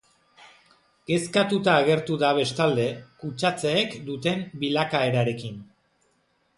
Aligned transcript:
Kezkatuta 1.11 1.75
agertu 1.83 2.17
da, 2.25 2.33
bestalde, 2.39 2.87
kutsatzeek 3.25 3.97
duten 4.11 4.43
bilakaerarekin. 4.67 5.63